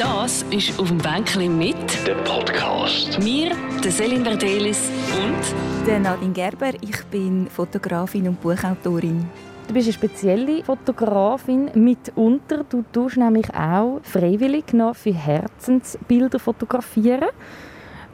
Das 0.00 0.46
ist 0.50 0.80
auf 0.80 0.88
dem 0.88 0.96
Bänkchen 0.96 1.58
mit 1.58 1.76
Der 2.06 2.14
Podcast. 2.14 3.22
mir, 3.22 3.50
der 3.84 3.90
Selin 3.90 4.24
Verdelis 4.24 4.90
und 5.22 5.86
Der 5.86 6.00
Nadine 6.00 6.32
Gerber, 6.32 6.70
ich 6.80 7.04
bin 7.10 7.48
Fotografin 7.50 8.26
und 8.28 8.40
Buchautorin. 8.40 9.26
Du 9.68 9.74
bist 9.74 9.88
eine 9.88 9.92
spezielle 9.92 10.64
Fotografin 10.64 11.70
mitunter. 11.74 12.64
Du 12.66 12.82
tust 12.90 13.18
nämlich 13.18 13.52
auch 13.54 14.00
freiwillig 14.02 14.72
noch 14.72 14.96
für 14.96 15.12
Herzensbilder 15.12 16.38
fotografieren. 16.38 17.28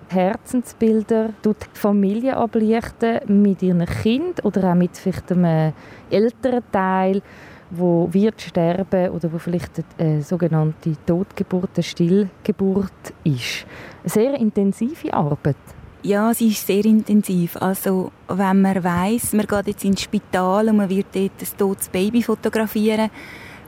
Herzensbilder 0.09 1.35
tut 1.41 1.57
die 1.73 1.79
Familie 1.79 2.37
ablichten 2.37 3.21
mit 3.29 3.63
ihren 3.63 3.87
Kind 3.87 4.45
oder 4.45 4.73
auch 4.73 4.75
mit 4.75 4.97
vielleicht 4.97 5.31
einem 5.31 5.73
älteren 6.11 6.65
Teil, 6.73 7.23
wo 7.71 8.09
wird 8.13 8.41
sterben 8.41 9.11
oder 9.11 9.33
wo 9.33 9.39
vielleicht 9.39 9.83
eine 9.99 10.23
sogenannte 10.23 10.93
Totgeburt, 11.05 11.71
eine 11.75 11.83
Stillgeburt 11.83 12.93
ist. 13.25 13.67
Eine 14.03 14.11
sehr 14.11 14.35
intensive 14.35 15.13
Arbeit. 15.13 15.57
Ja, 16.03 16.33
sie 16.33 16.49
ist 16.49 16.67
sehr 16.67 16.85
intensiv. 16.85 17.57
Also, 17.57 18.13
wenn 18.29 18.63
man 18.63 18.85
weiß, 18.85 19.33
man 19.33 19.47
geht 19.47 19.67
jetzt 19.67 19.85
ins 19.85 20.03
Spital 20.03 20.69
und 20.69 20.77
man 20.77 20.89
wird 20.89 21.07
dort 21.13 21.33
ein 21.41 21.59
totes 21.59 21.89
Baby 21.89 22.23
fotografieren, 22.23 23.11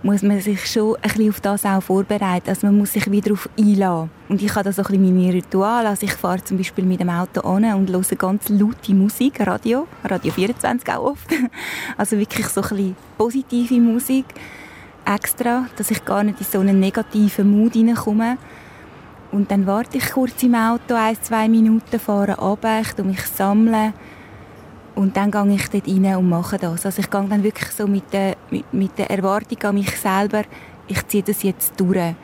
muss 0.02 0.22
man 0.22 0.40
sich 0.40 0.66
schon 0.66 0.96
ein 0.96 1.02
bisschen 1.02 1.30
auf 1.30 1.40
das 1.40 1.64
auch 1.64 1.82
vorbereiten. 1.82 2.48
Also 2.48 2.66
man 2.66 2.78
muss 2.78 2.92
sich 2.92 3.10
wieder 3.10 3.30
darauf 3.30 3.48
einlassen. 3.58 4.10
Und 4.28 4.42
ich 4.42 4.54
habe 4.54 4.64
da 4.64 4.72
so 4.72 4.82
ein 4.82 4.88
bisschen 4.88 5.16
meine 5.16 5.32
Ritual. 5.34 5.86
Also 5.86 6.06
ich 6.06 6.12
fahre 6.12 6.42
zum 6.44 6.56
Beispiel 6.56 6.84
mit 6.84 7.00
dem 7.00 7.10
Auto 7.10 7.40
an 7.40 7.64
und 7.74 7.90
höre 7.90 8.16
ganz 8.16 8.48
laute 8.48 8.94
Musik, 8.94 9.40
Radio, 9.46 9.86
Radio 10.04 10.32
24 10.32 10.88
auch 10.90 11.12
oft. 11.12 11.28
Also 11.96 12.18
wirklich 12.18 12.46
so 12.48 12.62
ein 12.62 12.68
bisschen 12.68 12.96
positive 13.16 13.80
Musik 13.80 14.26
extra, 15.04 15.66
dass 15.76 15.90
ich 15.90 16.04
gar 16.04 16.22
nicht 16.22 16.40
in 16.40 16.46
so 16.46 16.60
einen 16.60 16.78
negativen 16.78 17.50
Mood 17.50 17.72
hineinkomme. 17.72 18.38
Und 19.32 19.50
dann 19.50 19.66
warte 19.66 19.98
ich 19.98 20.10
kurz 20.10 20.42
im 20.42 20.54
Auto, 20.54 20.94
ein, 20.94 21.16
zwei 21.20 21.48
Minuten, 21.48 21.98
fahre 21.98 22.36
runter, 22.36 22.80
ich 22.80 23.04
mich 23.04 23.22
sammeln 23.22 23.92
und 24.98 25.16
dann 25.16 25.30
gehe 25.30 25.54
ich 25.54 25.68
dort 25.68 25.86
rein 25.86 26.16
und 26.16 26.28
mache 26.28 26.58
das. 26.58 26.84
Also 26.84 27.00
ich 27.00 27.08
gehe 27.08 27.24
dann 27.28 27.42
wirklich 27.44 27.70
so 27.70 27.86
mit 27.86 28.12
der, 28.12 28.36
mit, 28.50 28.72
mit 28.72 28.98
der 28.98 29.10
Erwartung 29.10 29.62
an 29.62 29.74
mich 29.74 29.90
selber, 29.96 30.42
ich 30.88 31.06
ziehe 31.06 31.22
das 31.22 31.42
jetzt 31.42 31.78
durch. 31.78 32.14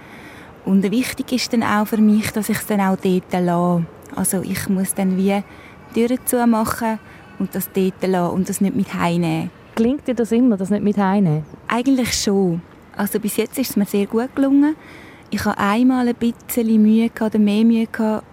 Und 0.64 0.90
wichtig 0.90 1.32
ist 1.32 1.52
dann 1.52 1.62
auch 1.62 1.86
für 1.86 1.98
mich, 1.98 2.30
dass 2.30 2.48
ich 2.48 2.58
es 2.58 2.66
dann 2.66 2.80
auch 2.80 2.96
dort 2.96 3.32
lasse. 3.32 3.84
Also 4.16 4.42
ich 4.42 4.68
muss 4.68 4.94
dann 4.94 5.16
wie 5.16 5.42
Türen 5.92 6.18
zumachen 6.24 6.98
und 7.38 7.54
das 7.54 7.70
dort 7.72 8.02
lassen 8.06 8.34
und 8.34 8.48
das 8.48 8.60
nicht 8.60 8.74
mit 8.74 8.94
heimnehmen. 8.94 9.50
Klingt 9.74 10.06
dir 10.06 10.14
das 10.14 10.32
immer, 10.32 10.56
das 10.56 10.70
nicht 10.70 10.84
mit 10.84 10.96
heimnehmen? 10.96 11.44
Eigentlich 11.68 12.14
schon. 12.14 12.62
Also 12.96 13.18
bis 13.18 13.36
jetzt 13.36 13.58
ist 13.58 13.70
es 13.70 13.76
mir 13.76 13.86
sehr 13.86 14.06
gut 14.06 14.34
gelungen. 14.34 14.76
Ich 15.30 15.44
hatte 15.44 15.58
einmal 15.58 16.06
ein 16.06 16.14
bisschen 16.14 16.80
Mühe 16.80 17.08
gehabt, 17.08 17.34
oder 17.34 17.42
mehr 17.42 17.64
Mühe 17.64 17.86
gehabt, 17.86 18.24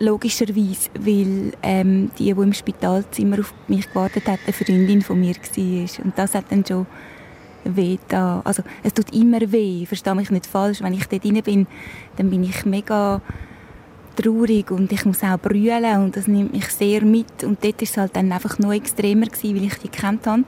logischerweise, 0.00 0.90
weil 0.98 1.52
ähm, 1.62 2.10
die, 2.18 2.24
die 2.24 2.30
im 2.30 2.52
Spitalzimmer 2.52 3.38
auf 3.38 3.54
mich 3.68 3.88
gewartet 3.88 4.26
hat, 4.26 4.40
eine 4.44 4.52
Freundin 4.52 5.02
von 5.02 5.20
mir 5.20 5.34
war. 5.36 6.04
Und 6.04 6.18
das 6.18 6.34
hat 6.34 6.46
dann 6.50 6.64
schon 6.66 6.86
weh 7.64 7.98
da. 8.08 8.42
Also 8.44 8.62
es 8.82 8.94
tut 8.94 9.14
immer 9.14 9.40
weh, 9.52 9.86
verstehe 9.86 10.14
mich 10.14 10.30
nicht 10.30 10.46
falsch. 10.46 10.82
Wenn 10.82 10.94
ich 10.94 11.06
dort 11.06 11.24
rein 11.24 11.42
bin, 11.42 11.66
dann 12.16 12.30
bin 12.30 12.44
ich 12.44 12.64
mega 12.64 13.20
traurig 14.16 14.70
und 14.70 14.92
ich 14.92 15.04
muss 15.04 15.22
auch 15.22 15.38
brüllen 15.38 16.04
und 16.04 16.16
das 16.16 16.26
nimmt 16.26 16.52
mich 16.52 16.68
sehr 16.68 17.04
mit. 17.04 17.44
Und 17.44 17.64
dort 17.64 17.80
war 17.80 17.82
es 17.82 17.96
halt 17.96 18.16
dann 18.16 18.32
einfach 18.32 18.58
noch 18.58 18.72
extremer, 18.72 19.26
gewesen, 19.26 19.56
weil 19.56 19.64
ich 19.64 19.78
die 19.78 19.88
kennt 19.88 20.26
habe. 20.26 20.44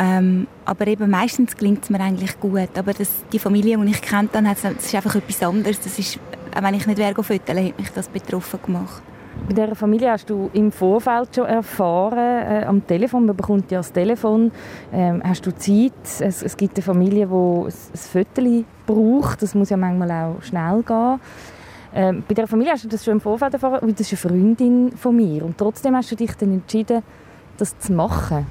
Ähm, 0.00 0.46
aber 0.64 0.86
eben 0.86 1.10
meistens 1.10 1.56
klingt 1.56 1.82
es 1.82 1.90
mir 1.90 2.00
eigentlich 2.00 2.38
gut. 2.38 2.76
Aber 2.76 2.92
das, 2.92 3.10
die 3.32 3.38
Familie, 3.38 3.78
die 3.78 3.90
ich 3.90 4.02
kennt 4.02 4.34
habe, 4.34 4.44
das 4.44 4.64
ist 4.64 4.94
einfach 4.94 5.16
etwas 5.16 5.42
anderes. 5.42 5.80
Das 5.80 5.98
ist, 5.98 6.18
auch 6.54 6.62
wenn 6.62 6.74
ich 6.74 6.86
nicht 6.86 6.98
wäre 6.98 7.14
fotografieren, 7.14 7.58
hätte 7.58 7.80
mich 7.80 7.90
das 7.90 8.08
betroffen 8.08 8.60
gemacht. 8.64 9.02
Bei 9.46 9.54
dieser 9.54 9.74
Familie 9.74 10.10
hast 10.10 10.28
du 10.28 10.50
im 10.52 10.72
Vorfeld 10.72 11.34
schon 11.34 11.46
erfahren, 11.46 12.18
äh, 12.18 12.64
am 12.66 12.86
Telefon, 12.86 13.26
man 13.26 13.36
bekommt 13.36 13.70
ja 13.70 13.78
das 13.78 13.92
Telefon, 13.92 14.50
ähm, 14.92 15.22
hast 15.24 15.46
du 15.46 15.54
Zeit, 15.56 15.92
es, 16.20 16.42
es 16.42 16.56
gibt 16.56 16.76
eine 16.76 16.82
Familie, 16.82 17.26
die 17.26 17.32
ein, 17.32 17.66
ein 17.66 17.72
Foto 17.94 18.64
braucht, 18.86 19.42
das 19.42 19.54
muss 19.54 19.70
ja 19.70 19.76
manchmal 19.76 20.10
auch 20.10 20.42
schnell 20.42 20.82
gehen. 20.82 21.20
Ähm, 21.94 22.22
bei 22.28 22.34
dieser 22.34 22.46
Familie 22.46 22.72
hast 22.72 22.84
du 22.84 22.88
das 22.88 23.04
schon 23.04 23.14
im 23.14 23.20
Vorfeld 23.20 23.54
erfahren, 23.54 23.78
weil 23.80 23.92
das 23.92 24.12
ist 24.12 24.24
eine 24.24 24.34
Freundin 24.34 24.92
von 24.96 25.16
mir 25.16 25.44
und 25.44 25.56
trotzdem 25.56 25.96
hast 25.96 26.10
du 26.10 26.16
dich 26.16 26.32
dann 26.34 26.52
entschieden, 26.52 27.02
das 27.56 27.78
zu 27.78 27.92
machen. 27.92 28.46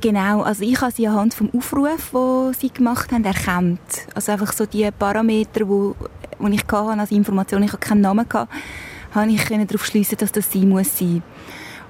Genau, 0.00 0.42
also 0.42 0.62
ich 0.62 0.80
habe 0.80 0.92
sie 0.92 1.08
anhand 1.08 1.34
vom 1.34 1.50
Aufruf, 1.56 2.10
den 2.12 2.52
sie 2.54 2.70
gemacht 2.70 3.10
haben, 3.10 3.24
erkannt. 3.24 3.80
Also 4.14 4.30
einfach 4.30 4.52
so 4.52 4.64
die 4.64 4.88
Parameter, 4.96 5.64
die, 5.64 6.54
ich 6.54 6.62
hatte, 6.62 6.76
als 6.76 7.10
Information, 7.10 7.64
ich 7.64 7.72
hatte 7.72 7.84
keinen 7.84 8.02
Namen, 8.02 8.20
hatte, 8.20 8.48
habe 9.20 9.30
ich 9.30 9.44
darauf 9.44 9.84
schließen, 9.84 10.18
dass 10.18 10.32
das 10.32 10.50
sie 10.50 10.66
muss 10.66 10.98
sein. 10.98 11.22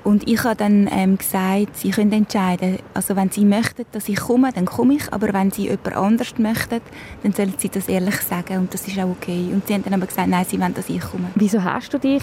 Und 0.04 0.28
ich 0.28 0.42
habe 0.44 0.56
dann 0.56 0.88
ähm, 0.90 1.18
gesagt, 1.18 1.76
sie 1.76 1.90
können 1.90 2.12
entscheiden. 2.12 2.78
Also 2.94 3.16
wenn 3.16 3.30
sie 3.30 3.44
möchten, 3.44 3.84
dass 3.92 4.08
ich 4.08 4.18
komme, 4.18 4.52
dann 4.52 4.64
komme 4.64 4.94
ich. 4.94 5.12
Aber 5.12 5.32
wenn 5.32 5.50
sie 5.50 5.64
jemand 5.64 5.96
anders 5.96 6.38
möchten, 6.38 6.80
dann 7.22 7.32
sollen 7.32 7.54
sie 7.58 7.68
das 7.68 7.88
ehrlich 7.88 8.16
sagen. 8.20 8.58
Und 8.58 8.72
das 8.72 8.86
ist 8.86 8.98
auch 8.98 9.10
okay. 9.10 9.50
Und 9.52 9.66
sie 9.66 9.74
haben 9.74 9.84
dann 9.84 9.94
aber 9.94 10.06
gesagt, 10.06 10.28
nein, 10.28 10.46
sie 10.48 10.60
wollen, 10.60 10.74
dass 10.74 10.88
ich 10.88 11.00
komme. 11.00 11.28
Wieso 11.34 11.62
hast 11.62 11.92
du 11.92 11.98
dich 11.98 12.22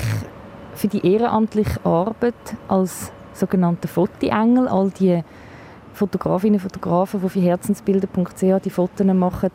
für 0.73 0.87
die 0.87 1.05
ehrenamtliche 1.05 1.85
Arbeit 1.85 2.33
als 2.67 3.11
sogenannter 3.33 3.87
Fotoengel, 3.87 4.67
all 4.67 4.89
die 4.91 5.23
Fotografinnen 5.93 6.55
und 6.55 6.61
Fotografen, 6.61 7.21
die 7.21 7.29
für 7.29 7.39
herzensbilder.ch 7.39 8.63
die 8.63 8.69
Fotos 8.69 9.05
machen, 9.05 9.51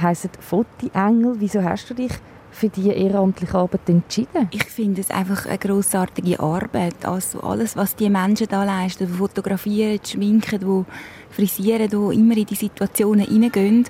heissen 0.00 0.30
Fotoengel. 0.40 1.34
Wieso 1.38 1.62
hast 1.62 1.90
du 1.90 1.94
dich 1.94 2.12
für 2.54 2.68
diese 2.68 2.92
ehrenamtliche 2.92 3.58
Arbeit 3.58 3.88
entschieden? 3.88 4.48
Ich 4.52 4.64
finde 4.64 5.00
es 5.00 5.10
einfach 5.10 5.46
eine 5.46 5.58
grossartige 5.58 6.38
Arbeit. 6.40 7.04
Also 7.04 7.40
alles, 7.40 7.76
was 7.76 7.96
die 7.96 8.08
Menschen 8.08 8.46
da 8.48 8.64
leisten, 8.64 9.08
die 9.08 9.12
fotografieren, 9.12 9.98
die 10.04 10.10
schminken, 10.10 10.60
die 10.60 11.34
frisieren, 11.34 11.88
die 11.88 12.18
immer 12.18 12.36
in 12.36 12.46
die 12.46 12.54
Situationen 12.54 13.26
hineingehen 13.26 13.84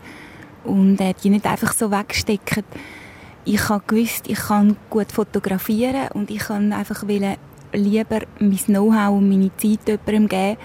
und 0.65 1.01
äh, 1.01 1.15
die 1.23 1.31
nicht 1.31 1.47
einfach 1.47 1.75
so 1.75 1.91
wegstecken. 1.91 2.65
Ich 3.45 3.69
habe 3.69 3.85
gewusst, 3.87 4.25
ich 4.29 4.39
kann 4.39 4.77
gut 4.89 5.13
fotografieren 5.13 6.09
und 6.15 6.31
ich 6.31 6.39
kann 6.39 6.73
einfach 6.73 7.05
lieber 7.07 8.21
mein 8.39 8.57
Know-how 8.57 9.19
und 9.19 9.29
meine 9.29 9.55
Zeit 9.59 9.87
jemandem 9.87 10.29
geben, 10.29 10.57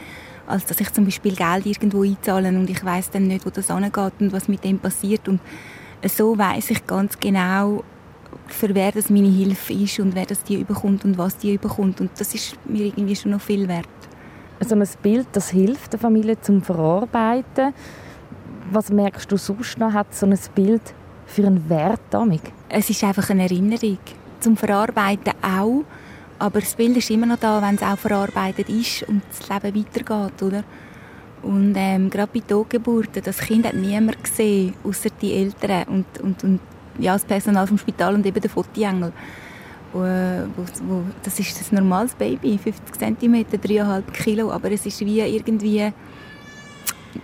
als 0.47 0.65
dass 0.65 0.79
ich 0.79 0.93
zum 0.93 1.03
Beispiel 1.03 1.35
Geld 1.35 1.65
irgendwo 1.65 2.03
einzahle 2.03 2.47
und 2.49 2.69
ich 2.69 2.83
weiß 2.83 3.11
dann 3.11 3.27
nicht, 3.27 3.45
wo 3.45 3.49
das 3.49 3.69
angeht 3.69 4.13
und 4.19 4.31
was 4.31 4.47
mit 4.47 4.63
dem 4.63 4.79
passiert. 4.79 5.27
Und 5.27 5.41
so 6.07 6.37
weiß 6.37 6.71
ich 6.71 6.87
ganz 6.87 7.19
genau, 7.19 7.83
für 8.47 8.73
wer 8.73 8.91
das 8.91 9.09
meine 9.09 9.29
Hilfe 9.29 9.73
ist 9.73 9.99
und 9.99 10.15
wer 10.15 10.25
das 10.25 10.43
die 10.43 10.59
überkommt 10.59 11.05
und 11.05 11.17
was 11.17 11.37
die 11.37 11.53
überkommt. 11.53 12.01
Und 12.01 12.11
das 12.17 12.33
ist 12.33 12.55
mir 12.65 12.85
irgendwie 12.85 13.15
schon 13.15 13.31
noch 13.31 13.41
viel 13.41 13.67
wert. 13.67 13.87
Also 14.59 14.75
ein 14.75 14.87
Bild, 15.01 15.27
das 15.31 15.49
hilft 15.49 15.93
der 15.93 15.99
Familie 15.99 16.39
zum 16.41 16.61
Verarbeiten. 16.61 17.73
Was 18.71 18.91
merkst 18.91 19.31
du 19.31 19.37
sonst 19.37 19.77
noch, 19.77 19.93
hat 19.93 20.13
so 20.13 20.25
ein 20.25 20.37
Bild 20.53 20.81
für 21.25 21.45
einen 21.45 21.69
Wert 21.69 22.01
damit? 22.09 22.41
Es 22.67 22.89
ist 22.89 23.03
einfach 23.03 23.29
eine 23.29 23.43
Erinnerung. 23.43 23.97
Zum 24.39 24.57
Verarbeiten 24.57 25.33
auch. 25.41 25.83
Aber 26.39 26.59
das 26.59 26.75
Bild 26.75 26.95
ist 26.97 27.09
immer 27.09 27.25
noch 27.25 27.39
da, 27.39 27.61
wenn 27.61 27.75
es 27.75 27.81
auch 27.81 27.97
verarbeitet 27.97 28.69
ist 28.69 29.03
und 29.03 29.21
das 29.29 29.49
Leben 29.49 29.85
weitergeht, 29.85 30.41
oder? 30.41 30.63
Und 31.41 31.73
ähm, 31.77 32.09
gerade 32.09 32.31
bei 32.33 32.41
Totgeburten, 32.41 33.23
das 33.23 33.37
Kind 33.39 33.65
hat 33.65 33.75
niemand 33.75 34.23
gesehen, 34.23 34.73
außer 34.83 35.09
die 35.21 35.33
Eltern 35.33 35.83
und, 35.87 36.05
und, 36.21 36.43
und 36.43 36.59
ja, 36.99 37.13
das 37.13 37.23
Personal 37.23 37.65
vom 37.65 37.77
Spital 37.77 38.15
und 38.15 38.25
eben 38.25 38.41
der 38.41 38.49
Fotoengel. 38.49 39.13
Wo, 39.91 39.99
wo, 39.99 40.63
wo, 40.87 41.03
das 41.23 41.39
ist 41.39 41.71
ein 41.71 41.75
normales 41.75 42.13
Baby, 42.13 42.59
50 42.59 42.99
cm, 42.99 43.35
3,5 43.35 44.11
Kilo, 44.11 44.51
aber 44.51 44.71
es 44.71 44.85
ist 44.85 44.99
wie 44.99 45.19
irgendwie, 45.21 45.91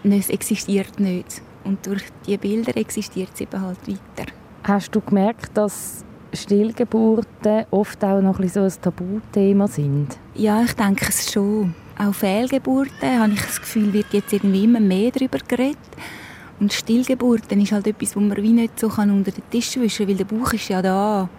es 0.04 0.30
existiert 0.30 1.00
nicht. 1.00 1.42
Und 1.64 1.86
durch 1.86 2.04
diese 2.25 2.38
Bilder 2.38 2.75
existiert 2.75 3.30
es 3.34 3.42
eben 3.42 3.62
halt 3.62 3.78
weiter. 3.88 4.31
Hast 4.64 4.96
du 4.96 5.02
gemerkt, 5.02 5.56
dass 5.56 6.04
Stillgeburten 6.34 7.66
oft 7.72 8.04
auch 8.04 8.22
noch 8.22 8.39
ein, 8.39 8.50
so 8.50 8.62
ein 8.62 8.74
Tabuthema 8.81 9.68
sind? 9.68 10.18
Ja, 10.34 10.63
ich 10.63 10.74
denke 10.74 11.06
es 11.10 11.31
schon. 11.31 11.75
Auch 11.97 12.13
Fehlgeburten, 12.13 13.19
habe 13.19 13.33
ich 13.33 13.42
das 13.42 13.62
Gefühl, 13.62 13.94
wird 13.94 14.12
jetzt 14.12 14.33
irgendwie 14.33 14.65
immer 14.65 14.81
mehr 14.81 15.12
darüber 15.12 15.38
geredet. 15.39 15.77
Und 16.59 16.74
Stillgeburten 16.74 17.62
ist 17.62 17.71
halt 17.71 17.88
etwas, 17.88 18.15
wo 18.15 18.19
man 18.19 18.36
wie 18.38 18.51
nicht 18.51 18.80
so 18.80 18.88
unter 18.88 19.31
den 19.31 19.50
Tisch 19.50 19.77
wischen 19.77 20.06
kann, 20.06 20.07
weil 20.09 20.25
der 20.25 20.38
Bauch 20.38 20.53
ist 20.53 20.68
ja 20.68 20.81
da. 20.81 21.30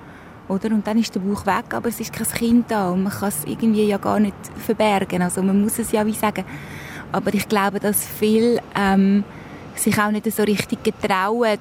Oder? 0.48 0.68
Und 0.70 0.86
dann 0.86 0.98
ist 0.98 1.14
der 1.14 1.20
Bauch 1.20 1.44
weg, 1.44 1.74
aber 1.74 1.88
es 1.88 2.00
ist 2.00 2.12
kein 2.12 2.26
Kind 2.28 2.70
da 2.70 2.90
und 2.90 3.02
man 3.02 3.12
kann 3.12 3.28
es 3.28 3.44
irgendwie 3.44 3.84
ja 3.84 3.98
gar 3.98 4.20
nicht 4.20 4.36
verbergen. 4.64 5.22
Also 5.22 5.42
man 5.42 5.60
muss 5.60 5.78
es 5.78 5.92
ja 5.92 6.06
wie 6.06 6.12
sagen. 6.12 6.44
Aber 7.12 7.34
ich 7.34 7.48
glaube, 7.48 7.80
dass 7.80 8.06
viele 8.06 8.62
ähm, 8.74 9.24
sich 9.74 9.98
auch 9.98 10.10
nicht 10.10 10.30
so 10.30 10.42
richtig 10.42 10.82
getrauen, 10.84 11.58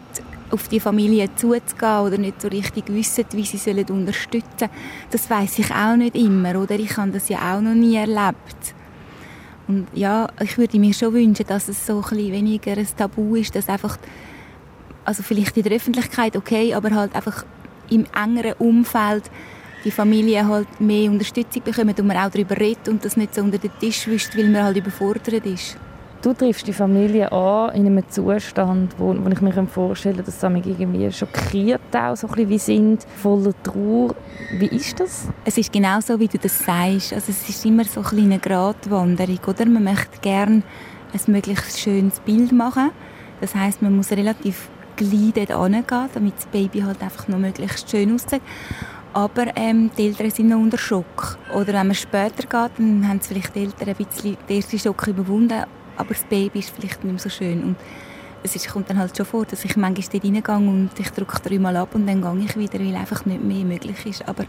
auf 0.52 0.68
die 0.68 0.80
Familie 0.80 1.34
zuzugehen 1.36 2.00
oder 2.00 2.18
nicht 2.18 2.42
so 2.42 2.48
richtig 2.48 2.86
wissen, 2.88 3.26
wie 3.32 3.44
sie 3.44 3.58
sollen 3.58 3.86
unterstützen 3.90 4.48
sollen. 4.60 4.72
Das 5.12 5.30
weiß 5.30 5.60
ich 5.60 5.72
auch 5.72 5.96
nicht 5.96 6.16
immer, 6.16 6.56
oder? 6.56 6.76
Ich 6.76 6.96
habe 6.98 7.12
das 7.12 7.30
ja 7.30 7.56
auch 7.56 7.62
noch 7.62 7.74
nie 7.74 7.96
erlebt. 7.96 8.75
Und 9.68 9.88
ja, 9.94 10.28
ich 10.42 10.58
würde 10.58 10.80
mir 10.80 10.94
schon 10.94 11.14
wünschen, 11.14 11.46
dass 11.48 11.68
es 11.68 11.86
so 11.86 12.04
ein 12.12 12.18
weniger 12.18 12.78
ein 12.78 12.88
Tabu 12.96 13.36
ist, 13.36 13.56
dass 13.56 13.70
einfach 13.70 13.98
Also 15.06 15.24
vielleicht 15.24 15.56
in 15.58 15.64
der 15.64 15.74
Öffentlichkeit 15.74 16.36
okay, 16.36 16.74
aber 16.74 16.92
halt 16.92 17.16
einfach 17.16 17.46
im 17.90 18.06
engeren 18.16 18.54
Umfeld 18.54 19.30
die 19.84 19.92
Familie 19.92 20.48
halt 20.48 20.82
mehr 20.82 21.12
Unterstützung 21.12 21.62
bekommen 21.64 21.94
und 21.98 22.08
man 22.08 22.18
auch 22.18 22.32
darüber 22.32 22.58
redet 22.58 22.90
und 22.90 23.06
das 23.06 23.18
nicht 23.18 23.36
so 23.36 23.42
unter 23.42 23.60
den 23.60 23.72
Tisch 23.80 24.08
wischt, 24.08 24.36
weil 24.36 24.50
man 24.50 24.64
halt 24.64 24.78
überfordert 24.78 25.46
ist. 25.46 25.78
Du 26.26 26.34
triffst 26.34 26.66
die 26.66 26.74
Familie 26.74 27.32
an 27.32 27.76
in 27.76 27.86
einem 27.86 28.10
Zustand, 28.10 28.96
wo, 28.98 29.16
wo 29.16 29.30
ich 29.30 29.42
mir 29.42 29.68
vorstellen 29.68 30.16
kann, 30.16 30.26
dass 30.26 30.42
sie 30.42 30.50
mich 30.50 30.66
irgendwie 30.66 31.12
schockiert 31.12 31.96
auch, 31.96 32.18
so 32.18 32.26
ein 32.26 32.34
bisschen 32.34 32.50
wie 32.50 32.58
sind, 32.58 33.06
voller 33.18 33.54
Trauer. 33.62 34.16
Wie 34.58 34.66
ist 34.66 35.00
das? 35.00 35.28
Es 35.44 35.60
ist 35.60 35.72
genau 35.72 36.00
so, 36.00 36.20
wie 36.20 36.28
du 36.28 36.40
das 36.40 36.58
sagst. 36.58 37.14
Also 37.14 37.30
es 37.30 37.48
ist 37.48 37.64
immer 37.64 37.84
so 37.84 38.02
eine 38.12 38.40
Gratwanderung, 38.40 39.38
oder? 39.46 39.68
Man 39.68 39.84
möchte 39.84 40.18
gerne 40.20 40.64
ein 41.14 41.22
möglichst 41.28 41.80
schönes 41.80 42.20
Bild 42.22 42.52
machen. 42.52 42.90
Das 43.40 43.54
heißt, 43.54 43.84
man 43.84 43.96
muss 43.96 44.10
relativ 44.10 44.70
gleich 44.96 45.32
dort 45.48 45.64
hingehen, 45.64 46.10
damit 46.12 46.38
das 46.38 46.48
Baby 46.48 46.80
halt 46.80 47.04
einfach 47.04 47.28
noch 47.28 47.38
möglichst 47.38 47.88
schön 47.92 48.16
aussieht. 48.16 48.42
Aber 49.14 49.56
ähm, 49.56 49.92
die 49.96 50.08
Eltern 50.08 50.32
sind 50.32 50.50
noch 50.50 50.58
unter 50.58 50.80
Schock. 50.80 51.38
Oder 51.54 51.74
wenn 51.74 51.86
man 51.86 51.94
später 51.94 52.42
geht, 52.42 52.80
dann 52.80 53.08
haben 53.08 53.22
vielleicht 53.22 53.54
die 53.54 53.60
Eltern 53.60 53.90
ein 53.90 53.96
bisschen 53.96 54.38
den 54.50 54.58
ersten 54.58 54.80
Schock 54.80 55.06
überwunden 55.06 55.66
aber 55.98 56.10
das 56.10 56.24
Baby 56.24 56.60
ist 56.60 56.70
vielleicht 56.70 57.04
nicht 57.04 57.14
mehr 57.14 57.20
so 57.20 57.30
schön. 57.30 57.64
Und 57.64 57.76
es 58.44 58.56
ist, 58.56 58.70
kommt 58.70 58.90
dann 58.90 59.00
halt 59.00 59.16
schon 59.16 59.26
vor, 59.26 59.46
dass 59.46 59.66
ich 59.66 59.76
manchmal 59.76 60.08
dort 60.12 60.24
reingehe 60.24 60.70
und 60.70 60.92
ich 61.00 61.10
drücke 61.10 61.42
dreimal 61.42 61.76
ab 61.78 61.96
und 61.96 62.08
dann 62.08 62.22
gehe 62.22 62.46
ich 62.46 62.58
wieder, 62.58 62.80
weil 62.80 62.96
einfach 62.96 63.26
nicht 63.26 63.44
mehr 63.44 63.66
möglich 63.66 64.06
ist. 64.06 64.28
Aber 64.28 64.46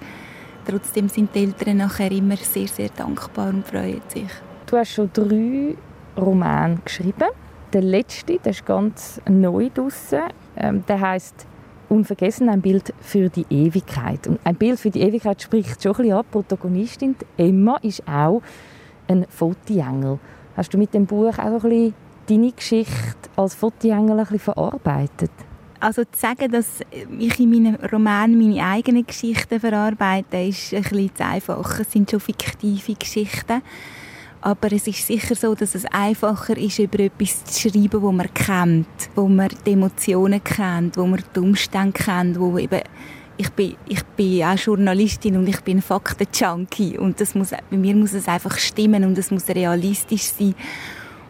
trotzdem 0.66 1.08
sind 1.08 1.34
die 1.34 1.44
Eltern 1.44 1.78
nachher 1.78 2.10
immer 2.12 2.36
sehr, 2.36 2.68
sehr 2.68 2.90
dankbar 2.90 3.48
und 3.48 3.66
freuen 3.66 4.02
sich. 4.08 4.28
Du 4.66 4.76
hast 4.76 4.92
schon 4.92 5.10
drei 5.12 5.76
Romane 6.16 6.78
geschrieben. 6.84 7.28
Der 7.72 7.82
letzte, 7.82 8.38
der 8.38 8.50
ist 8.50 8.66
ganz 8.66 9.20
neu 9.28 9.70
draussen. 9.72 10.20
Ähm, 10.56 10.84
der 10.86 11.00
heißt 11.00 11.46
Unvergessen, 11.88 12.48
ein 12.48 12.60
Bild 12.60 12.92
für 13.00 13.28
die 13.28 13.46
Ewigkeit. 13.48 14.26
Und 14.26 14.40
ein 14.44 14.56
Bild 14.56 14.80
für 14.80 14.90
die 14.90 15.02
Ewigkeit 15.02 15.40
spricht 15.40 15.82
schon 15.82 15.92
ein 15.92 15.98
bisschen 15.98 16.12
an. 16.14 16.24
Die 16.24 16.32
Protagonistin 16.32 17.16
Emma 17.36 17.76
ist 17.82 18.06
auch 18.08 18.42
ein 19.08 19.26
Fotoengel. 19.28 20.18
Hast 20.56 20.72
du 20.72 20.78
mit 20.78 20.94
dem 20.94 21.04
Buch 21.04 21.38
auch 21.38 21.38
ein 21.38 21.60
bisschen 21.60 21.94
deine 22.28 22.52
Geschichte 22.52 23.30
als 23.36 23.54
bisschen 24.24 24.38
verarbeitet? 24.38 25.30
Also 25.80 26.02
zu 26.04 26.18
sagen, 26.18 26.50
dass 26.50 26.80
ich 27.18 27.38
in 27.38 27.50
meinem 27.50 27.74
Roman 27.92 28.36
meine 28.36 28.64
eigenen 28.64 29.06
Geschichten 29.06 29.60
verarbeite, 29.60 30.38
ist 30.38 30.72
ein 30.72 30.82
bisschen 30.82 31.14
zu 31.14 31.24
einfach. 31.26 31.80
Es 31.80 31.92
sind 31.92 32.10
schon 32.10 32.20
fiktive 32.20 32.94
Geschichten. 32.94 33.60
Aber 34.40 34.72
es 34.72 34.86
ist 34.86 35.06
sicher 35.06 35.34
so, 35.34 35.54
dass 35.54 35.74
es 35.74 35.84
einfacher 35.86 36.56
ist, 36.56 36.78
über 36.78 37.00
etwas 37.00 37.44
zu 37.44 37.68
schreiben, 37.68 38.00
wo 38.00 38.12
man 38.12 38.32
kennt, 38.32 38.86
wo 39.14 39.28
man 39.28 39.50
die 39.66 39.72
Emotionen 39.72 40.42
kennt, 40.42 40.96
wo 40.96 41.06
man 41.06 41.22
die 41.34 41.40
Umstände 41.40 41.92
kennt, 41.92 42.38
wo 42.38 42.56
eben 42.56 42.80
ich 43.38 43.50
bin, 43.50 43.76
ich 43.86 44.02
bin 44.02 44.42
auch 44.44 44.56
Journalistin 44.56 45.36
und 45.36 45.46
ich 45.46 45.60
bin 45.60 45.82
Faktenjunkie 45.82 46.98
und 46.98 47.20
das 47.20 47.34
muss, 47.34 47.50
bei 47.50 47.76
mir 47.76 47.94
muss 47.94 48.14
es 48.14 48.28
einfach 48.28 48.58
stimmen 48.58 49.04
und 49.04 49.18
es 49.18 49.30
muss 49.30 49.48
realistisch 49.48 50.24
sein. 50.24 50.54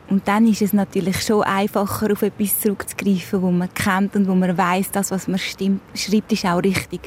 Und 0.09 0.29
dann 0.29 0.47
ist 0.47 0.63
es 0.63 0.73
natürlich 0.73 1.21
schon 1.23 1.43
einfacher, 1.43 2.13
auf 2.13 2.23
etwas 2.23 2.61
zurückzugreifen, 2.61 3.43
wo 3.43 3.51
man 3.51 3.73
kennt 3.75 4.15
und 4.15 4.29
wo 4.29 4.35
man 4.37 4.57
weiß, 4.57 4.93
das, 4.93 5.11
was 5.11 5.27
man 5.27 5.39
stimmt, 5.39 5.81
schreibt, 5.95 6.31
ist 6.31 6.45
auch 6.45 6.63
richtig. 6.63 7.01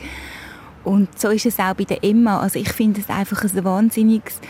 Und 0.84 1.18
so 1.18 1.30
ist 1.30 1.46
es 1.46 1.60
auch 1.60 1.76
bei 1.76 1.86
der 1.86 2.04
Emma. 2.04 2.42
Also 2.42 2.60
ich 2.60 2.74
finde 2.74 3.00
es 3.00 3.10
einfach 3.10 3.44
ein 3.44 3.64
wahnsinniges, 3.64 4.42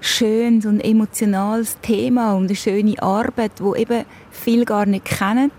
schönes 0.00 0.66
und 0.66 0.80
emotionales 0.80 1.78
Thema 1.80 2.34
und 2.34 2.46
eine 2.46 2.56
schöne 2.56 3.00
Arbeit, 3.02 3.52
wo 3.60 3.74
eben 3.74 4.04
viel 4.30 4.66
gar 4.66 4.84
nicht 4.84 5.06
kennen 5.06 5.50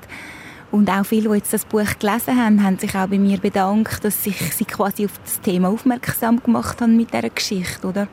und 0.72 0.90
auch 0.90 1.06
viele, 1.06 1.30
die 1.30 1.36
jetzt 1.36 1.54
das 1.54 1.66
Buch 1.66 1.98
gelesen 2.00 2.38
haben, 2.38 2.64
haben 2.64 2.78
sich 2.78 2.94
auch 2.96 3.08
bei 3.08 3.18
mir 3.18 3.38
bedankt, 3.38 4.04
dass 4.04 4.26
ich 4.26 4.38
sie 4.54 4.66
quasi 4.66 5.06
auf 5.06 5.20
das 5.24 5.40
Thema 5.42 5.70
aufmerksam 5.70 6.42
gemacht 6.44 6.82
haben 6.82 6.98
mit 6.98 7.14
dieser 7.14 7.30
Geschichte, 7.30 7.88
oder? 7.88 8.08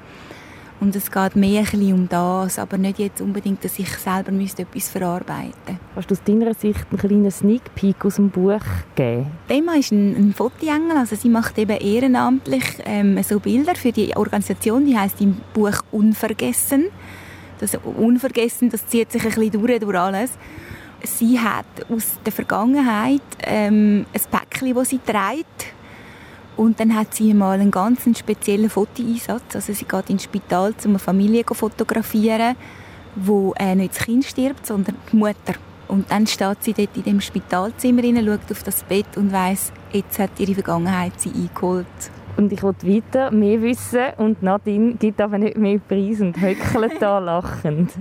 Und 0.81 0.95
es 0.95 1.11
geht 1.11 1.37
mehr 1.37 1.61
ein 1.61 1.65
bisschen 1.65 1.93
um 1.95 2.09
das, 2.09 2.59
aber 2.59 2.77
nicht 2.77 2.99
jetzt 2.99 3.21
unbedingt, 3.21 3.65
dass 3.65 3.79
ich 3.79 3.89
selber 3.89 4.33
etwas 4.33 4.89
verarbeiten 4.89 5.53
müsste. 5.67 5.81
Kannst 5.95 6.11
du 6.11 6.15
aus 6.15 6.25
deiner 6.25 6.55
Sicht 6.55 6.87
einen 6.91 6.99
kleinen 6.99 7.31
Sneak 7.31 7.75
Peek 7.75 8.05
aus 8.05 8.17
dem 8.17 8.31
Buch 8.31 8.61
geben? 8.95 9.27
Thema 9.49 9.77
ist 9.77 9.93
ein, 9.93 10.15
ein 10.15 10.35
Fotoengel, 10.35 10.97
also 10.97 11.17
sie 11.17 11.29
macht 11.29 11.59
eben 11.59 11.79
ehrenamtlich 11.79 12.65
ähm, 12.85 13.23
so 13.23 13.41
Bilder 13.41 13.75
für 13.77 13.93
die 13.93 14.17
Organisation, 14.17 14.85
die 14.85 14.99
heißt 14.99 15.21
im 15.21 15.41
Buch 15.55 15.81
«Unvergessen». 15.91 16.87
Das 17.61 17.77
«Unvergessen», 17.77 18.69
das 18.69 18.87
zieht 18.87 19.11
sich 19.11 19.23
ein 19.23 19.31
bisschen 19.31 19.53
durch, 19.53 19.79
durch 19.79 19.97
alles 19.97 20.33
sie 21.05 21.39
hat 21.39 21.67
aus 21.91 22.19
der 22.25 22.33
Vergangenheit 22.33 23.23
ähm, 23.43 24.07
ein 24.13 24.21
Päckchen, 24.31 24.75
das 24.75 24.89
sie 24.89 24.99
trägt. 24.99 25.75
Und 26.57 26.79
dann 26.79 26.95
hat 26.95 27.15
sie 27.15 27.35
mal 27.35 27.59
einen 27.59 27.71
ganz 27.71 28.03
speziellen 28.17 28.71
Fotoeinsatz. 28.71 29.55
Also 29.55 29.73
sie 29.73 29.85
geht 29.85 30.11
ins 30.11 30.25
Spital, 30.25 30.75
um 30.85 30.91
eine 30.91 30.99
Familie 30.99 31.45
zu 31.45 31.55
fotografieren, 31.55 32.57
wo 33.17 33.55
äh, 33.59 33.75
nicht 33.75 33.97
das 33.97 34.05
Kind 34.05 34.25
stirbt, 34.25 34.67
sondern 34.67 34.97
die 35.11 35.17
Mutter. 35.17 35.55
Und 35.89 36.11
dann 36.11 36.27
steht 36.27 36.63
sie 36.63 36.73
dort 36.73 36.97
in 36.97 37.03
dem 37.03 37.21
Spitalzimmer 37.21 38.03
rein, 38.03 38.25
schaut 38.25 38.51
auf 38.51 38.63
das 38.63 38.83
Bett 38.85 39.17
und 39.17 39.33
weiß, 39.33 39.73
jetzt 39.93 40.19
hat 40.19 40.31
ihre 40.39 40.55
Vergangenheit 40.55 41.21
sie 41.21 41.31
eingeholt. 41.31 41.87
Und 42.37 42.53
ich 42.53 42.63
wollte 42.63 42.89
weiter 42.89 43.31
mehr 43.31 43.63
wissen 43.63 44.07
und 44.17 44.43
Nadine 44.43 44.95
gibt 44.95 45.21
aber 45.21 45.39
nicht 45.39 45.57
mehr 45.57 45.79
Preis 45.79 46.21
und 46.21 46.41
höckelt 46.41 47.01
da 47.01 47.19
lachend. 47.21 47.93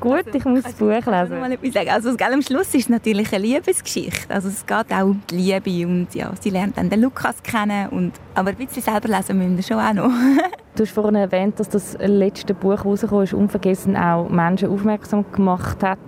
Gut, 0.00 0.34
ich 0.34 0.44
muss 0.44 0.62
das 0.62 0.74
Buch 0.74 0.88
lesen. 0.88 1.40
Mal 1.40 1.52
etwas 1.52 1.72
sagen. 1.72 1.90
Also 1.90 2.10
am 2.10 2.42
Schluss 2.42 2.68
ist 2.68 2.74
es 2.74 2.88
natürlich 2.88 3.32
eine 3.32 3.44
Liebesgeschichte. 3.44 4.32
Also 4.32 4.48
es 4.48 4.64
geht 4.66 4.92
auch 4.92 5.04
um 5.04 5.22
die 5.30 5.36
Liebe 5.36 5.86
und 5.86 6.14
ja, 6.14 6.32
sie 6.40 6.50
lernt 6.50 6.76
dann 6.78 6.90
den 6.90 7.02
Lukas 7.02 7.42
kennen. 7.42 7.88
Und, 7.88 8.12
aber 8.34 8.50
ein 8.50 8.56
bisschen 8.56 8.82
selber 8.82 9.08
lesen 9.08 9.38
müssen 9.38 9.56
wir 9.56 9.62
schon 9.62 9.78
auch 9.78 9.92
noch. 9.92 10.10
du 10.76 10.82
hast 10.82 10.92
vorhin 10.92 11.14
erwähnt, 11.16 11.60
dass 11.60 11.68
das 11.68 11.96
letzte 12.00 12.54
Buch 12.54 12.84
rausgekommen 12.84 13.24
ist, 13.24 13.34
unvergessen 13.34 13.96
auch 13.96 14.28
Menschen 14.28 14.68
aufmerksam 14.68 15.24
gemacht 15.32 15.82
hat 15.82 15.98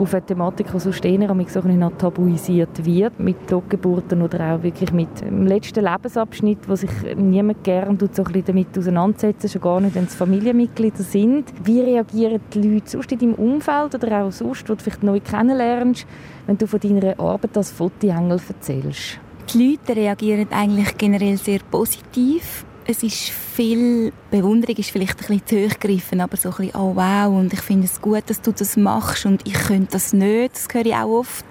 auf 0.00 0.14
eine 0.14 0.24
Thematik, 0.24 0.68
die 0.72 0.80
sonst 0.80 1.04
eher 1.04 1.28
so 1.28 1.34
bisschen 1.34 1.98
tabuisiert 1.98 2.84
wird, 2.84 3.20
mit 3.20 3.46
Totgeburten 3.46 4.22
oder 4.22 4.54
auch 4.54 4.62
wirklich 4.62 4.92
mit 4.92 5.20
dem 5.20 5.46
letzten 5.46 5.84
Lebensabschnitt, 5.84 6.68
wo 6.68 6.74
sich 6.74 6.90
niemand 7.16 7.62
gerne 7.62 7.96
so 8.10 8.24
ein 8.24 8.44
damit 8.44 8.78
auseinandersetzt, 8.78 9.50
schon 9.50 9.60
gar 9.60 9.80
nicht, 9.80 9.94
wenn 9.94 10.04
es 10.04 10.14
Familienmitglieder 10.14 11.02
sind. 11.02 11.52
Wie 11.64 11.80
reagieren 11.80 12.40
die 12.54 12.62
Leute 12.62 12.90
sonst 12.90 13.12
in 13.12 13.18
deinem 13.18 13.34
Umfeld 13.34 13.94
oder 13.94 14.24
auch 14.24 14.32
sonst, 14.32 14.68
wo 14.68 14.74
du 14.74 14.82
vielleicht 14.82 15.02
neu 15.02 15.20
kennenlernst, 15.20 16.06
wenn 16.46 16.56
du 16.56 16.66
von 16.66 16.80
deiner 16.80 17.20
Arbeit 17.20 17.56
als 17.56 17.70
Fotoengel 17.70 18.40
erzählst? 18.48 19.18
Die 19.52 19.70
Leute 19.70 19.96
reagieren 20.00 20.48
eigentlich 20.50 20.96
generell 20.96 21.36
sehr 21.36 21.60
positiv 21.70 22.64
es 22.90 23.02
ist 23.02 23.30
viel, 23.30 24.12
Bewunderung 24.30 24.76
ist 24.76 24.90
vielleicht 24.90 25.20
ein 25.20 25.38
bisschen 25.40 25.46
zu 25.46 25.56
hoch 25.56 25.78
gegriffen, 25.78 26.20
aber 26.20 26.36
so 26.36 26.50
ein 26.50 26.56
bisschen, 26.56 26.74
oh 26.74 26.94
wow, 26.96 27.28
und 27.28 27.52
ich 27.52 27.60
finde 27.60 27.86
es 27.86 28.00
gut, 28.00 28.24
dass 28.26 28.40
du 28.40 28.52
das 28.52 28.76
machst 28.76 29.26
und 29.26 29.46
ich 29.46 29.54
könnte 29.54 29.92
das 29.92 30.12
nicht, 30.12 30.54
das 30.54 30.68
höre 30.72 30.86
ich 30.86 30.94
auch 30.94 31.20
oft. 31.20 31.44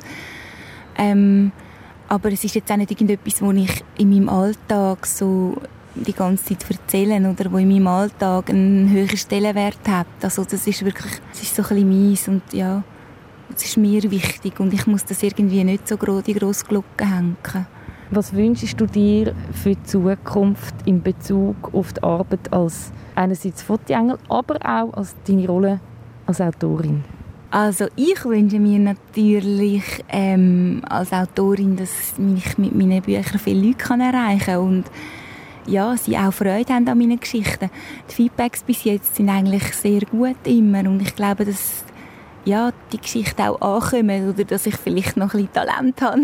Ähm, 0.97 1.51
aber 2.07 2.31
es 2.31 2.43
ist 2.43 2.55
jetzt 2.55 2.71
auch 2.71 2.77
nicht 2.77 2.91
irgendetwas, 2.91 3.41
wo 3.41 3.51
ich 3.51 3.83
in 3.97 4.09
meinem 4.09 4.29
Alltag 4.29 5.05
so 5.05 5.57
die 5.95 6.13
ganze 6.13 6.57
Zeit 6.57 6.65
erzähle 6.69 7.17
oder 7.29 7.51
wo 7.51 7.57
in 7.57 7.69
meinem 7.69 7.87
Alltag 7.87 8.49
einen 8.49 8.89
höheren 8.89 9.17
Stellenwert 9.17 9.87
hat. 9.87 10.07
Also 10.21 10.43
das 10.43 10.67
ist 10.67 10.83
wirklich, 10.83 11.13
es 11.31 11.43
ist 11.43 11.55
so 11.55 11.61
ein 11.63 11.69
bisschen 11.69 11.89
mies 11.89 12.27
und 12.27 12.41
ja, 12.51 12.83
es 13.55 13.63
ist 13.63 13.77
mir 13.77 14.09
wichtig 14.11 14.59
und 14.59 14.73
ich 14.73 14.85
muss 14.87 15.05
das 15.05 15.23
irgendwie 15.23 15.63
nicht 15.63 15.87
so 15.87 15.95
die 15.95 16.33
grosse 16.33 16.65
Glocke 16.65 17.05
hängen. 17.05 17.37
Was 18.11 18.33
wünschst 18.33 18.81
du 18.81 18.87
dir 18.87 19.35
für 19.53 19.75
die 19.75 19.83
Zukunft 19.83 20.73
in 20.85 21.03
Bezug 21.03 21.73
auf 21.73 21.93
die 21.93 22.01
Arbeit 22.01 22.51
als 22.51 22.91
einerseits 23.13 23.61
Fotoengel, 23.61 24.17
aber 24.29 24.55
auch 24.65 24.93
als 24.93 25.15
deine 25.27 25.45
Rolle 25.45 25.79
als 26.25 26.41
Autorin? 26.41 27.03
Also 27.51 27.85
ich 27.95 28.25
wünsche 28.25 28.59
mir 28.59 28.79
natürlich 28.79 29.83
ähm, 30.09 30.81
als 30.89 31.13
Autorin, 31.13 31.75
dass 31.75 32.13
ich 32.17 32.57
mit 32.57 32.75
meinen 32.75 33.01
Büchern 33.01 33.39
viele 33.39 33.67
Leute 33.67 33.77
kann 33.77 34.01
erreichen 34.01 34.45
kann 34.45 34.59
und 34.59 34.83
ja, 35.67 35.95
sie 35.95 36.17
auch 36.17 36.33
Freude 36.33 36.73
haben 36.73 36.87
an 36.87 36.97
meinen 36.97 37.19
Geschichten. 37.19 37.69
Die 38.09 38.13
Feedbacks 38.15 38.63
bis 38.63 38.85
jetzt 38.85 39.15
sind 39.15 39.29
eigentlich 39.29 39.63
sehr 39.75 40.01
gut 40.01 40.37
immer 40.45 40.79
und 40.81 41.01
ich 41.01 41.15
glaube, 41.15 41.45
dass 41.45 41.83
ja, 42.45 42.71
die 42.91 42.99
Geschichte 42.99 43.49
auch 43.49 43.61
ankommen 43.61 44.29
oder 44.29 44.43
dass 44.43 44.65
ich 44.65 44.75
vielleicht 44.75 45.17
noch 45.17 45.33
ein 45.33 45.47
bisschen 45.47 45.53
Talent 45.53 46.01
habe, 46.01 46.21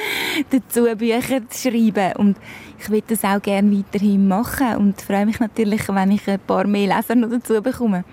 dazu 0.50 0.84
Bücher 0.96 1.48
zu 1.48 1.70
schreiben. 1.70 2.12
Und 2.16 2.38
ich 2.78 2.90
will 2.90 3.02
das 3.06 3.24
auch 3.24 3.42
gerne 3.42 3.76
weiterhin 3.76 4.28
machen 4.28 4.76
und 4.76 5.00
freue 5.00 5.26
mich 5.26 5.40
natürlich, 5.40 5.88
wenn 5.88 6.10
ich 6.12 6.28
ein 6.28 6.40
paar 6.40 6.66
mehr 6.66 6.96
Leser 6.96 7.14
noch 7.14 7.30
dazu 7.30 7.60
bekomme. 7.60 8.04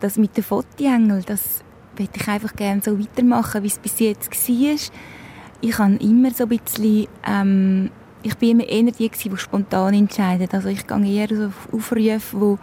Das 0.00 0.18
mit 0.18 0.36
den 0.36 0.44
Fotoengel, 0.44 1.22
das 1.22 1.64
will 1.96 2.08
ich 2.14 2.28
einfach 2.28 2.54
gerne 2.54 2.82
so 2.84 2.98
weitermachen, 2.98 3.62
wie 3.62 3.68
es 3.68 3.78
bis 3.78 3.98
jetzt 4.00 4.30
war. 4.30 4.76
Ich 5.62 5.78
habe 5.78 5.96
immer 5.96 6.30
so 6.32 6.44
ein 6.44 6.48
bisschen, 6.50 7.06
ähm, 7.26 7.90
ich 8.22 8.36
bin 8.36 8.60
immer 8.60 8.68
eher 8.68 8.90
die, 8.90 9.08
die 9.08 9.36
spontan 9.36 9.94
entscheiden. 9.94 10.48
Also 10.52 10.68
ich 10.68 10.86
gehe 10.86 11.06
eher 11.06 11.34
so 11.34 11.46
auf 11.46 11.68
Aufrufe, 11.72 12.20
wo 12.32 12.58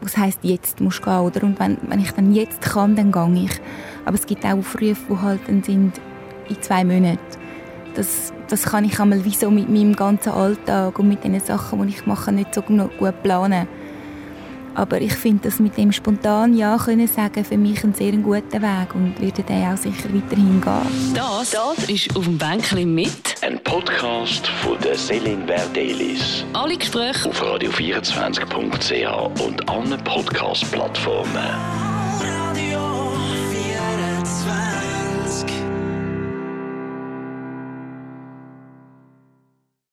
was 0.00 0.16
heißt 0.16 0.40
jetzt 0.42 0.80
musst 0.80 1.00
du 1.00 1.04
gehen, 1.04 1.20
oder? 1.20 1.42
Und 1.42 1.58
wenn, 1.58 1.78
wenn 1.88 2.00
ich 2.00 2.12
dann 2.12 2.34
jetzt 2.34 2.60
kann, 2.60 2.96
dann 2.96 3.12
gehe 3.12 3.44
ich. 3.44 3.60
Aber 4.04 4.14
es 4.14 4.26
gibt 4.26 4.44
auch 4.44 4.58
Aufrufe, 4.58 4.96
die 5.10 5.18
halt 5.20 5.40
dann 5.46 5.62
sind, 5.62 6.00
in 6.48 6.62
zwei 6.62 6.84
Monaten. 6.84 7.18
Das, 7.94 8.32
das 8.48 8.64
kann 8.64 8.84
ich 8.84 9.00
einmal 9.00 9.24
wie 9.24 9.30
so 9.30 9.50
mit 9.50 9.68
meinem 9.68 9.96
ganzen 9.96 10.30
Alltag 10.30 10.98
und 10.98 11.08
mit 11.08 11.24
den 11.24 11.40
Sachen, 11.40 11.82
die 11.86 11.94
ich 11.94 12.06
mache, 12.06 12.30
nicht 12.30 12.54
so 12.54 12.62
gut 12.62 13.22
planen. 13.22 13.66
Aber 14.76 15.00
ich 15.00 15.14
finde 15.14 15.44
das 15.44 15.58
mit 15.58 15.76
dem 15.78 15.90
spontan 15.90 16.54
Ja 16.54 16.76
können 16.76 17.08
sagen 17.08 17.44
für 17.44 17.56
mich 17.56 17.82
ein 17.82 17.94
sehr 17.94 18.12
guter 18.12 18.60
Weg 18.60 18.94
und 18.94 19.18
werde 19.20 19.42
den 19.42 19.64
auch 19.64 19.76
sicher 19.76 20.12
weiterhin 20.12 20.60
gehen. 20.60 21.14
Das, 21.14 21.50
das 21.50 21.88
ist 21.88 22.14
auf 22.14 22.24
dem 22.24 22.36
Bänkchen 22.36 22.94
mit. 22.94 23.10
Ein 23.40 23.58
Podcast 23.64 24.46
von 24.46 24.78
der 24.80 24.94
Selin 24.94 25.46
Verdelis. 25.46 26.44
Alle 26.52 26.76
Gespräche 26.76 27.26
auf 27.26 27.42
radio24.ch 27.42 29.42
und 29.42 29.68
allen 29.68 30.04
Podcast-Plattformen. 30.04 31.85